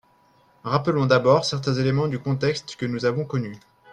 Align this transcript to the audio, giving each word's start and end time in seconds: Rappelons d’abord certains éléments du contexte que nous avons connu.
Rappelons 0.63 1.05
d’abord 1.05 1.45
certains 1.45 1.75
éléments 1.75 2.07
du 2.07 2.17
contexte 2.17 2.75
que 2.75 2.87
nous 2.87 3.05
avons 3.05 3.23
connu. 3.23 3.59